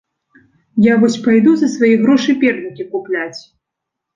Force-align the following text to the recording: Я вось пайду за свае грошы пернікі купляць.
Я 0.85 0.95
вось 1.03 1.17
пайду 1.27 1.53
за 1.59 1.69
свае 1.75 1.91
грошы 2.07 2.37
пернікі 2.45 2.89
купляць. 2.95 3.39